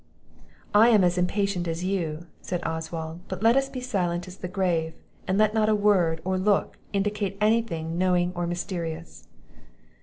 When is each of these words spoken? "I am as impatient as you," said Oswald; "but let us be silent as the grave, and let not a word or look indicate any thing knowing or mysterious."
"I 0.73 0.89
am 0.89 1.03
as 1.03 1.19
impatient 1.19 1.67
as 1.67 1.83
you," 1.83 2.25
said 2.41 2.65
Oswald; 2.65 3.19
"but 3.27 3.43
let 3.43 3.55
us 3.55 3.69
be 3.69 3.81
silent 3.81 4.27
as 4.27 4.37
the 4.37 4.47
grave, 4.47 4.95
and 5.27 5.37
let 5.37 5.53
not 5.53 5.69
a 5.69 5.75
word 5.75 6.21
or 6.25 6.39
look 6.39 6.79
indicate 6.91 7.37
any 7.39 7.61
thing 7.61 7.99
knowing 7.99 8.31
or 8.33 8.47
mysterious." 8.47 9.27